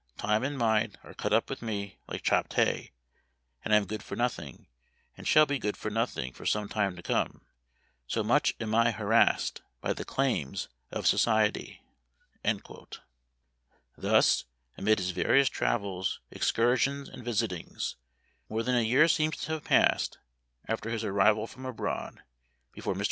Time 0.17 0.43
and 0.43 0.57
mind 0.57 0.97
are 1.03 1.13
cut 1.13 1.31
up 1.31 1.47
with 1.47 1.61
me 1.61 1.99
like 2.07 2.23
chopped 2.23 2.53
hay, 2.53 2.91
and 3.63 3.71
I 3.71 3.77
am 3.77 3.85
good 3.85 4.01
for 4.01 4.15
nothing, 4.15 4.65
and 5.15 5.27
shall 5.27 5.45
be 5.45 5.59
good 5.59 5.77
for 5.77 5.91
nothing 5.91 6.33
for 6.33 6.43
some 6.43 6.67
time 6.67 6.95
to 6.95 7.03
come, 7.03 7.41
so 8.07 8.23
much 8.23 8.55
am 8.59 8.73
I 8.73 8.89
harassed 8.89 9.61
by 9.79 9.93
the 9.93 10.03
claims 10.03 10.67
of 10.89 11.05
society." 11.05 11.83
Thus, 13.95 14.45
amid 14.75 14.97
his 14.97 15.11
various 15.11 15.49
travels, 15.49 16.19
excursions, 16.31 17.07
and 17.07 17.23
visitings, 17.23 17.95
more 18.49 18.63
than 18.63 18.75
a 18.77 18.81
year 18.81 19.07
seems 19.07 19.37
to 19.43 19.51
have 19.51 19.65
passed, 19.65 20.17
after 20.67 20.89
his 20.89 21.03
arrival 21.03 21.45
from 21.45 21.63
abroad, 21.63 22.13
before 22.15 22.15
Mr. 22.15 22.15
202 22.15 22.21
Memoir 22.21 22.21
of 22.21 22.75
Washington 22.75 22.89
Irving. 22.89 22.99